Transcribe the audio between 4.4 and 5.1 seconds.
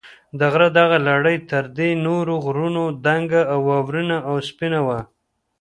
سپینه وه.